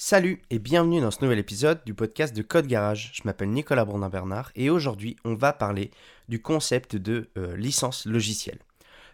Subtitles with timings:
[0.00, 3.10] Salut et bienvenue dans ce nouvel épisode du podcast de Code Garage.
[3.14, 5.90] Je m'appelle Nicolas Brandin-Bernard et aujourd'hui on va parler
[6.28, 8.60] du concept de euh, licence logicielle.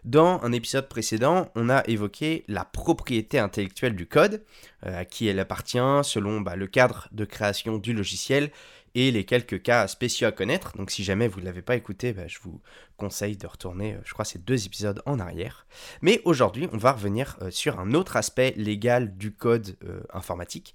[0.03, 4.43] Dans un épisode précédent, on a évoqué la propriété intellectuelle du code,
[4.85, 8.51] euh, à qui elle appartient selon bah, le cadre de création du logiciel
[8.95, 10.75] et les quelques cas spéciaux à connaître.
[10.77, 12.61] Donc si jamais vous ne l'avez pas écouté, bah, je vous
[12.97, 15.67] conseille de retourner, euh, je crois, ces deux épisodes en arrière.
[16.01, 20.73] Mais aujourd'hui, on va revenir euh, sur un autre aspect légal du code euh, informatique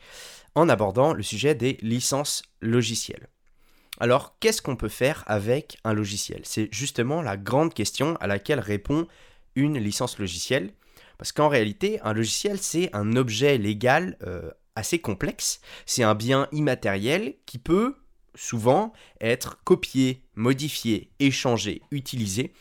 [0.54, 3.28] en abordant le sujet des licences logicielles.
[3.98, 6.42] Alors, qu'est-ce qu'on peut faire avec un logiciel?
[6.44, 9.06] C'est justement la grande question à laquelle répond
[9.56, 10.72] une licence logicielle.
[11.18, 14.16] Parce qu'en réalité, un logiciel, c'est un objet légal
[14.74, 15.60] assez complexe.
[15.84, 17.99] C'est un bien immatériel qui peut
[18.34, 22.52] souvent être copié, modifié, échangé, utilisé,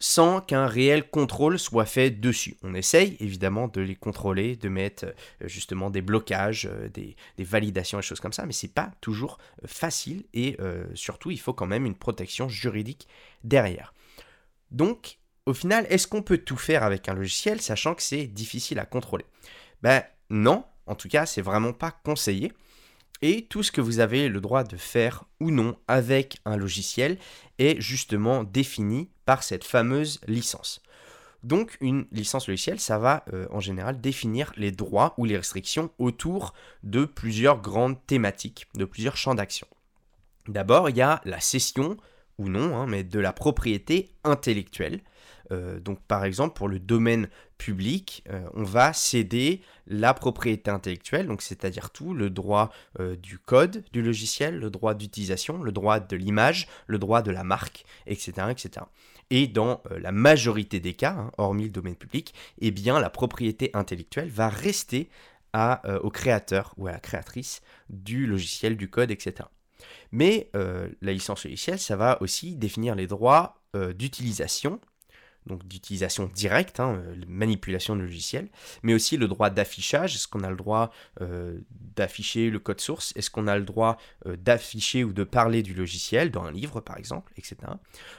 [0.00, 2.56] sans qu'un réel contrôle soit fait dessus.
[2.62, 7.98] On essaye évidemment de les contrôler, de mettre euh, justement des blocages, euh, des, validations
[7.98, 10.56] et choses comme ça, mais c'est pas toujours euh, facile et
[10.94, 13.06] surtout il faut quand même une protection juridique
[13.44, 13.92] derrière.
[14.70, 18.78] Donc au final, est-ce qu'on peut tout faire avec un logiciel sachant que c'est difficile
[18.78, 19.26] à contrôler?
[19.82, 22.52] Ben non, en tout cas c'est vraiment pas conseillé
[23.22, 27.18] et tout ce que vous avez le droit de faire ou non avec un logiciel
[27.58, 30.82] est justement défini par cette fameuse licence.
[31.42, 35.90] Donc une licence logicielle, ça va euh, en général définir les droits ou les restrictions
[35.98, 39.66] autour de plusieurs grandes thématiques, de plusieurs champs d'action.
[40.48, 41.96] D'abord, il y a la cession,
[42.38, 45.00] ou non, hein, mais de la propriété intellectuelle.
[45.52, 51.26] Euh, donc par exemple pour le domaine public, euh, on va céder la propriété intellectuelle,
[51.26, 52.70] donc c'est-à-dire tout, le droit
[53.00, 57.30] euh, du code du logiciel, le droit d'utilisation, le droit de l'image, le droit de
[57.30, 58.48] la marque, etc.
[58.50, 58.86] etc.
[59.30, 63.70] Et dans la majorité des cas, hein, hormis le domaine public, eh bien la propriété
[63.74, 65.08] intellectuelle va rester
[66.02, 69.48] au créateur ou à la créatrice du logiciel, du code, etc.
[70.10, 73.62] Mais la licence logicielle, ça va aussi définir les droits
[73.94, 74.80] d'utilisation
[75.46, 78.48] donc d'utilisation directe, hein, euh, manipulation de logiciel,
[78.82, 80.14] mais aussi le droit d'affichage.
[80.14, 80.90] Est-ce qu'on a le droit
[81.20, 81.58] euh,
[81.96, 83.12] d'afficher le code source?
[83.16, 83.96] Est-ce qu'on a le droit
[84.26, 87.56] euh, d'afficher ou de parler du logiciel dans un livre, par exemple, etc.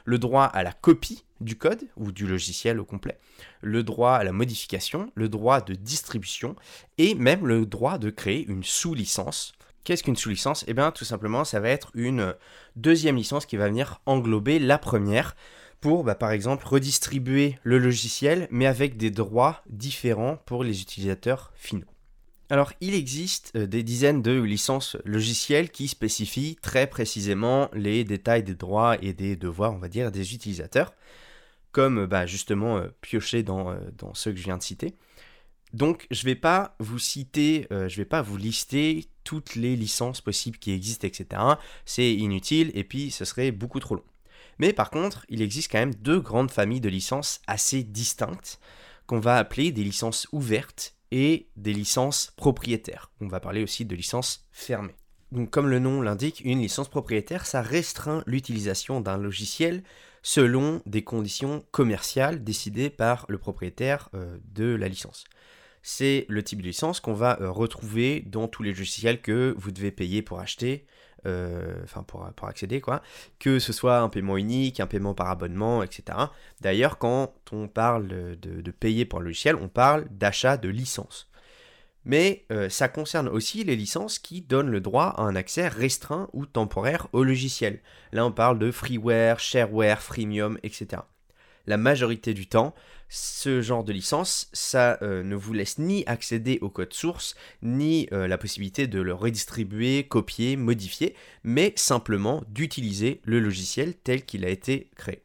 [0.06, 3.20] Le droit à la copie du code ou du logiciel au complet,
[3.62, 6.56] le droit à la modification, le droit de distribution
[6.98, 9.54] et même le droit de créer une sous-licence.
[9.84, 10.64] Qu'est-ce qu'une sous-licence?
[10.68, 12.36] Eh bien, tout simplement, ça va être une
[12.76, 15.36] deuxième licence qui va venir englober la première
[15.82, 21.52] pour, bah, par exemple, redistribuer le logiciel, mais avec des droits différents pour les utilisateurs
[21.56, 21.88] finaux.
[22.52, 28.44] Alors, il existe euh, des dizaines de licences logicielles qui spécifient très précisément les détails
[28.44, 30.94] des droits et des devoirs, on va dire, des utilisateurs,
[31.72, 34.96] comme bah, justement euh, pioché dans, euh, dans ceux que je viens de citer.
[35.72, 40.20] Donc, je ne vais pas vous citer, je vais pas vous lister toutes les licences
[40.20, 41.42] possibles qui existent, etc.
[41.86, 44.04] C'est inutile et puis ce serait beaucoup trop long.
[44.62, 48.60] Mais par contre, il existe quand même deux grandes familles de licences assez distinctes
[49.08, 53.12] qu'on va appeler des licences ouvertes et des licences propriétaires.
[53.22, 54.94] On va parler aussi de licences fermées.
[55.32, 59.82] Donc comme le nom l'indique, une licence propriétaire, ça restreint l'utilisation d'un logiciel
[60.22, 65.24] selon des conditions commerciales décidées par le propriétaire euh, de la licence.
[65.84, 69.72] C'est le type de licence qu'on va euh, retrouver dans tous les logiciels que vous
[69.72, 70.86] devez payer pour acheter,
[71.26, 71.76] euh,
[72.08, 72.82] pour, accéder
[73.40, 76.18] que ce soit un paiement unique, un paiement par abonnement, etc.
[76.62, 81.30] D'ailleurs, quand on parle de, payer pour un logiciel, on parle d'achat de licence.
[82.06, 86.30] Mais euh, ça concerne aussi les licences qui donnent le droit à un accès restreint
[86.34, 87.82] ou temporaire au logiciel.
[88.12, 91.04] Là, on parle de freeware, shareware, freemium, etc
[91.68, 92.74] la majorité du temps,
[93.14, 98.08] ce genre de licence, ça euh, ne vous laisse ni accéder au code source, ni
[98.14, 101.14] euh, la possibilité de le redistribuer, copier, modifier,
[101.44, 105.24] mais simplement d'utiliser le logiciel tel qu'il a été créé.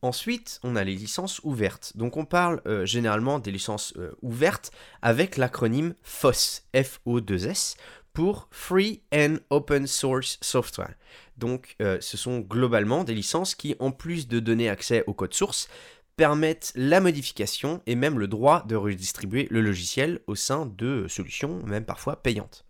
[0.00, 1.92] Ensuite, on a les licences ouvertes.
[1.96, 4.72] Donc on parle euh, généralement des licences ouvertes
[5.02, 7.76] avec l'acronyme FOSS, F-O-2-S,
[8.12, 10.94] pour Free and Open Source Software.
[11.36, 15.34] Donc euh, ce sont globalement des licences qui, en plus de donner accès au code
[15.34, 15.68] source,
[16.16, 21.62] permettent la modification et même le droit de redistribuer le logiciel au sein de solutions,
[21.64, 22.64] même parfois payantes.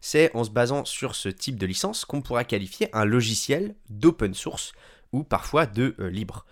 [0.00, 4.32] C'est en se basant sur ce type de licence qu'on pourra qualifier un logiciel d'open
[4.32, 4.72] source
[5.12, 6.46] ou parfois de euh, libre.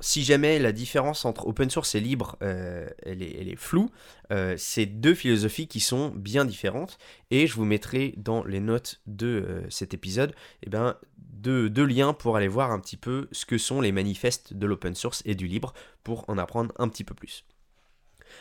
[0.00, 3.90] Si jamais la différence entre open source et libre, euh, est, floue,
[4.32, 6.98] euh, c'est deux philosophies qui sont bien différentes.
[7.30, 12.14] Et je vous mettrai dans les notes de euh, cet épisode eh ben, deux, liens
[12.14, 15.34] pour aller voir un petit peu ce que sont les manifestes de l'open source et
[15.34, 17.44] du libre pour en apprendre un petit peu plus.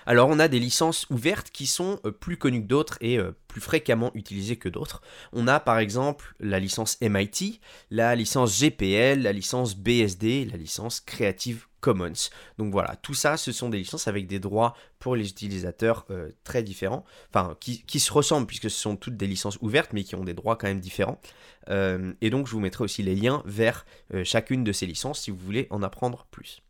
[0.05, 3.31] Alors on a des licences ouvertes qui sont euh, plus connues que d'autres et euh,
[3.47, 5.01] plus fréquemment utilisées que d'autres.
[5.31, 7.59] On a par exemple la licence MIT,
[7.91, 12.29] la licence GPL, la licence BSD, la licence Creative Commons.
[12.57, 16.29] Donc voilà, tout ça, ce sont des licences avec des droits pour les utilisateurs euh,
[16.43, 20.15] très différents, enfin qui, se ressemblent puisque ce sont toutes des licences ouvertes mais qui
[20.15, 21.19] ont des droits quand même différents.
[21.69, 23.85] et donc je vous mettrai aussi les liens vers
[24.23, 26.61] chacune de ces licences si vous voulez en apprendre plus.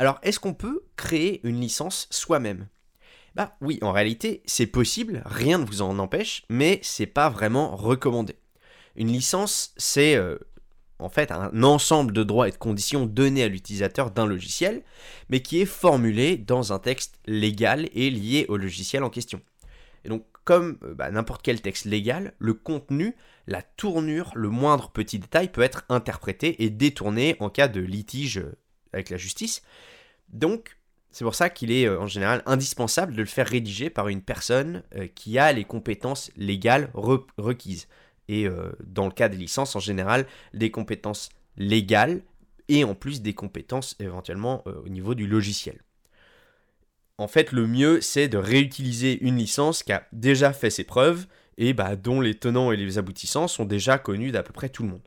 [0.00, 2.68] Alors, est-ce qu'on peut créer une licence soi-même?
[3.34, 7.76] Bah oui, en réalité, c'est possible, rien ne vous en empêche, mais c'est pas vraiment
[7.76, 8.36] recommandé.
[8.96, 10.38] Une licence, c'est euh,
[11.00, 14.84] en fait un ensemble de droits et de conditions donnés à l'utilisateur d'un logiciel,
[15.28, 19.42] mais qui est formulé dans un texte légal et lié au logiciel en question.
[20.06, 23.16] Et donc, comme euh, bah, n'importe quel texte légal, le contenu,
[23.46, 28.38] la tournure, le moindre petit détail peut être interprété et détourné en cas de litige
[28.38, 28.56] euh,
[28.92, 29.62] avec la justice.
[30.28, 30.76] Donc,
[31.10, 34.22] c'est pour ça qu'il est euh, en général indispensable de le faire rédiger par une
[34.22, 37.88] personne euh, qui a les compétences légales requises.
[38.28, 42.22] Et euh, dans le cas des licences, en général, des compétences légales
[42.68, 45.82] et en plus des compétences éventuellement au niveau du logiciel.
[47.18, 51.26] En fait, le mieux, c'est de réutiliser une licence qui a déjà fait ses preuves
[51.58, 54.84] et bah, dont les tenants et les aboutissants sont déjà connus d'à peu près tout
[54.84, 55.02] le monde.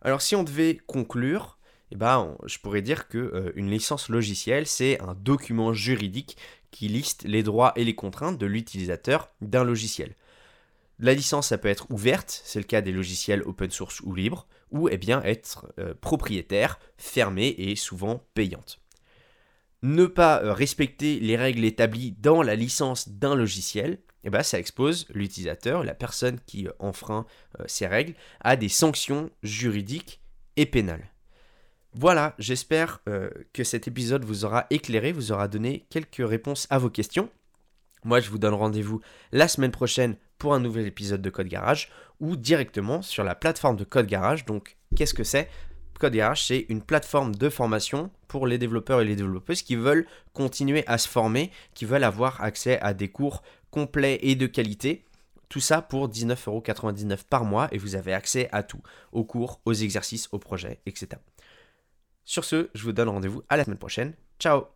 [0.00, 1.58] Alors si on devait conclure,
[1.92, 6.38] eh ben, je pourrais dire que euh, une licence logicielle, c'est un document juridique
[6.70, 10.16] qui liste les droits et les contraintes de l'utilisateur d'un logiciel.
[10.98, 14.46] La licence, ça peut être ouverte, c'est le cas des logiciels open source ou libres,
[14.70, 18.80] ou eh bien être euh, propriétaire, fermée et souvent payante.
[19.82, 24.58] Ne pas euh, respecter les règles établies dans la licence d'un logiciel, eh ben, ça
[24.58, 27.26] expose l'utilisateur, la personne qui enfreint
[27.66, 30.22] ces règles, à des sanctions juridiques
[30.56, 31.11] et pénales.
[31.94, 36.78] Voilà, j'espère euh, que cet épisode vous aura éclairé, vous aura donné quelques réponses à
[36.78, 37.28] vos questions.
[38.04, 39.00] Moi, je vous donne rendez-vous
[39.30, 43.76] la semaine prochaine pour un nouvel épisode de Code Garage ou directement sur la plateforme
[43.76, 44.46] de Code Garage.
[44.46, 45.50] Donc, qu'est-ce que c'est?
[46.00, 50.06] Code Garage, c'est une plateforme de formation pour les développeurs et les développeuses qui veulent
[50.32, 55.04] continuer à se former, qui veulent avoir accès à des cours complets et de qualité.
[55.48, 59.74] Tout ça pour 19,99€ par mois et vous avez accès à tout, aux cours, aux
[59.74, 61.20] exercices, aux projets, etc.
[62.24, 64.14] Sur ce, je vous donne rendez-vous à la semaine prochaine.
[64.38, 64.72] Ciao